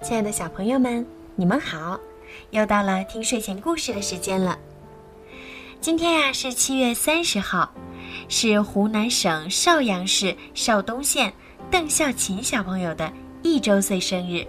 [0.00, 1.04] 亲爱的小朋友们，
[1.34, 1.98] 你们好！
[2.50, 4.56] 又到了听睡前故事的时间了。
[5.80, 7.72] 今天呀是七月三十号，
[8.28, 11.32] 是湖南省邵阳市邵东县
[11.68, 14.46] 邓孝琴小朋友的一周岁生日。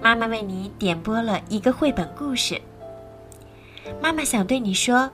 [0.00, 2.60] 妈妈为你点播了一个绘本故事。
[4.00, 5.10] 妈妈想对你说，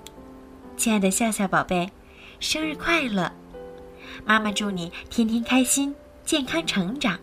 [0.77, 1.91] 亲爱的笑笑宝贝，
[2.39, 3.33] 生日快乐！
[4.27, 7.19] 妈妈祝你天天开心，健康成长。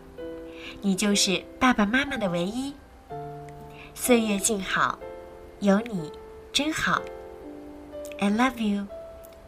[0.82, 2.74] 你就是爸爸妈妈的唯一。
[3.94, 4.98] 岁月静好，
[5.58, 6.10] 有你
[6.52, 7.02] 真好。
[8.18, 8.86] I love you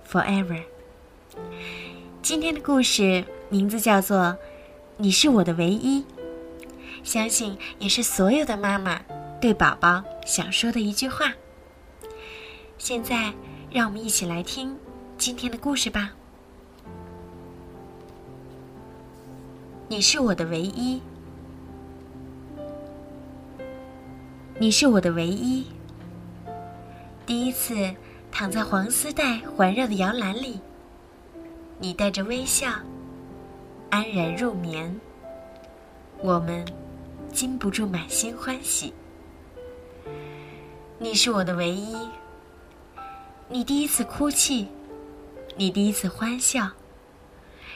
[0.07, 0.63] forever。
[2.21, 4.19] 今天的故事名字叫做
[4.99, 6.01] 《你是我的唯一》，
[7.03, 9.01] 相信也是所有的妈妈
[9.41, 11.33] 对宝宝想说的一句话。
[12.77, 13.33] 现在，
[13.71, 14.77] 让我们一起来听
[15.17, 16.13] 今天的故事吧。
[19.89, 21.01] 你是我的唯一。
[24.63, 25.67] 你是我的唯一。
[27.27, 27.75] 第一次
[28.31, 30.61] 躺在黄丝带环绕的摇篮里，
[31.81, 32.71] 你带着微笑，
[33.91, 35.01] 安然入眠。
[36.21, 36.65] 我们
[37.33, 38.95] 禁不住满心欢喜。
[40.97, 41.97] 你是我的唯一。
[43.49, 44.69] 你第一次哭泣，
[45.57, 46.71] 你第一次欢笑，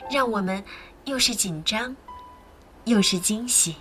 [0.09, 0.63] 让我们
[1.05, 1.97] 又是紧张，
[2.85, 3.75] 又是惊喜。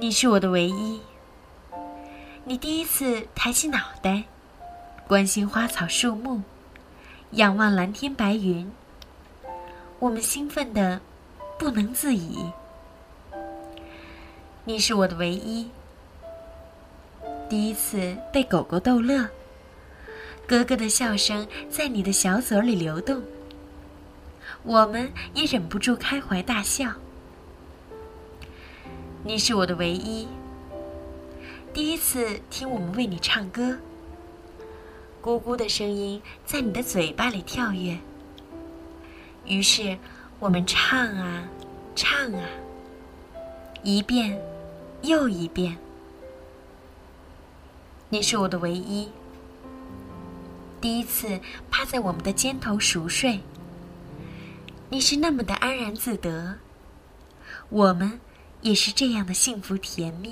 [0.00, 0.98] 你是我的唯一。
[2.44, 4.24] 你第一次抬起脑袋，
[5.06, 6.40] 关心花草树木，
[7.32, 8.72] 仰望蓝天白云，
[9.98, 10.98] 我们兴奋的
[11.58, 12.50] 不能自已。
[14.64, 15.68] 你是我的唯一。
[17.50, 19.28] 第一次被狗狗逗乐，
[20.46, 23.22] 咯咯的笑声在你的小嘴里流动，
[24.62, 26.90] 我们也忍不住开怀大笑。
[29.22, 30.26] 你是我的唯一。
[31.74, 33.76] 第一次听我们为你唱歌，
[35.22, 37.98] 咕咕的声音在你的嘴巴里跳跃。
[39.44, 39.98] 于是
[40.38, 41.46] 我们唱啊，
[41.94, 42.48] 唱啊，
[43.82, 44.40] 一遍
[45.02, 45.76] 又一遍。
[48.08, 49.10] 你是我的唯一。
[50.80, 51.38] 第一次
[51.70, 53.40] 趴在我们的肩头熟睡，
[54.88, 56.56] 你是那么的安然自得。
[57.68, 58.18] 我们。
[58.62, 60.30] 也是这样的幸福甜蜜。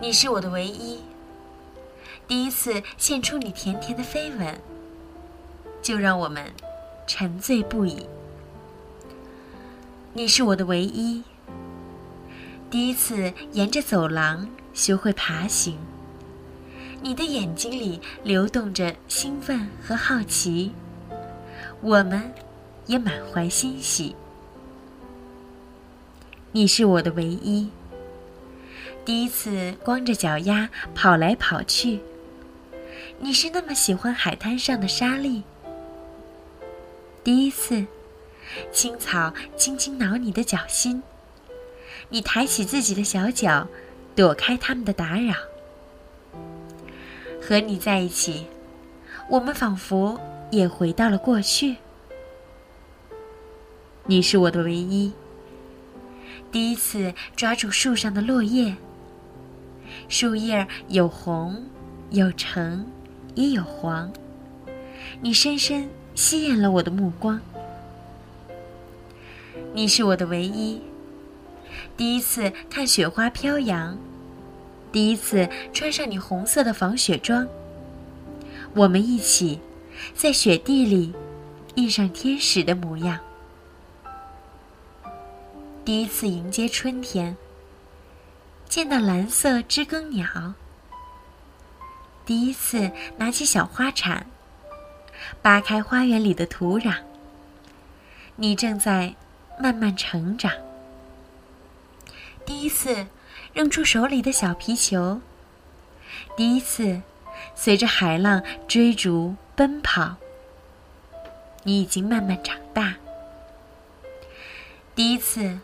[0.00, 1.00] 你是我的唯一。
[2.26, 4.60] 第一次献出你甜甜的飞吻，
[5.80, 6.52] 就让我们
[7.06, 8.06] 沉醉不已。
[10.12, 11.22] 你是我的唯一。
[12.70, 15.78] 第一次沿着走廊学会爬行，
[17.00, 20.72] 你的眼睛里流动着兴奋和好奇，
[21.80, 22.34] 我们
[22.86, 24.14] 也满怀欣喜。
[26.52, 27.68] 你是我的唯一。
[29.04, 32.00] 第一次光着脚丫跑来跑去，
[33.18, 35.42] 你是那么喜欢海滩上的沙粒。
[37.22, 37.84] 第一次，
[38.72, 41.02] 青草轻轻挠你的脚心，
[42.08, 43.66] 你抬起自己的小脚，
[44.16, 45.34] 躲开他们的打扰。
[47.42, 48.46] 和你在一起，
[49.28, 50.18] 我们仿佛
[50.50, 51.76] 也回到了过去。
[54.04, 55.12] 你是我的唯一。
[56.50, 58.74] 第一次抓住树上的落叶，
[60.08, 61.64] 树叶有红，
[62.10, 62.86] 有橙，
[63.34, 64.12] 也有黄。
[65.20, 67.40] 你深深吸引了我的目光。
[69.74, 70.80] 你是我的唯一。
[71.96, 73.96] 第一次看雪花飘扬，
[74.90, 77.46] 第一次穿上你红色的防雪装。
[78.74, 79.60] 我们一起
[80.14, 81.12] 在雪地里
[81.74, 83.18] 印上天使的模样。
[85.88, 87.34] 第一次迎接春天，
[88.68, 90.52] 见到蓝色知更鸟。
[92.26, 94.26] 第一次拿起小花铲，
[95.40, 96.94] 扒开花园里的土壤。
[98.36, 99.14] 你正在
[99.58, 100.52] 慢慢成长。
[102.44, 103.06] 第一次
[103.54, 105.22] 扔出手里的小皮球。
[106.36, 107.00] 第一次
[107.54, 110.16] 随着海浪追逐奔跑。
[111.62, 112.94] 你已经慢慢长大。
[114.94, 115.58] 第一次。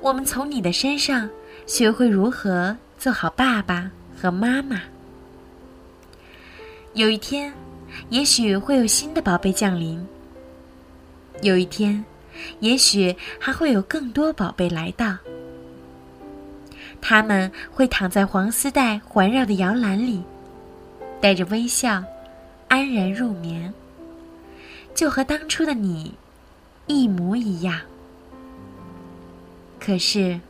[0.00, 1.28] 我们从你的身上
[1.66, 3.90] 学会如何做好爸爸
[4.20, 4.80] 和妈妈。
[6.94, 7.52] 有一天，
[8.08, 10.04] 也许会有新的宝贝降临。
[11.42, 12.04] 有一天，
[12.60, 15.16] 也许还会有更多宝贝来到。
[17.00, 20.22] 他们会躺在黄丝带环绕的摇篮里，
[21.20, 22.02] 带着微笑，
[22.68, 23.72] 安然入眠，
[24.94, 26.14] 就和当初的你
[26.86, 27.78] 一模一样。
[29.86, 30.40] 可是，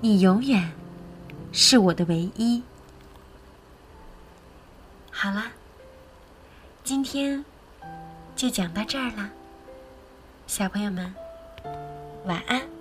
[0.00, 0.70] 你永远
[1.50, 2.62] 是我的唯一。
[5.10, 5.42] 好了，
[6.84, 7.44] 今天
[8.36, 9.28] 就讲到这儿了，
[10.46, 11.12] 小朋友们，
[12.26, 12.77] 晚安。